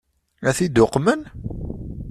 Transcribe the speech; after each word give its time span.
Ad 0.47 0.53
t-id-uqmen? 0.57 1.21